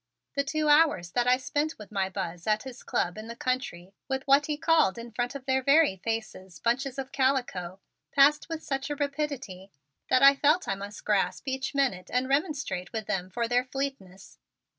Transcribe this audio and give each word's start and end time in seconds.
The 0.33 0.43
two 0.43 0.67
hours 0.67 1.11
that 1.11 1.27
I 1.27 1.37
spent 1.37 1.77
with 1.77 1.91
my 1.91 2.09
Buzz 2.09 2.47
at 2.47 2.63
his 2.63 2.81
club 2.81 3.19
in 3.19 3.27
the 3.27 3.35
country 3.35 3.93
with 4.07 4.25
what 4.25 4.47
he 4.47 4.57
called 4.57 4.97
in 4.97 5.11
front 5.11 5.35
of 5.35 5.45
their 5.45 5.61
very 5.61 5.97
faces, 5.97 6.57
bunches 6.57 6.97
of 6.97 7.11
calico, 7.11 7.79
passed 8.11 8.49
with 8.49 8.63
such 8.63 8.89
a 8.89 8.95
rapidity 8.95 9.71
that 10.09 10.23
I 10.23 10.35
felt 10.35 10.67
I 10.67 10.73
must 10.73 11.05
grasp 11.05 11.47
each 11.47 11.75
minute 11.75 12.09
and 12.11 12.27
remonstrate 12.27 12.91
with 12.91 13.05
them 13.05 13.29
for 13.29 13.47
their 13.47 13.63
fleetness. 13.65 14.39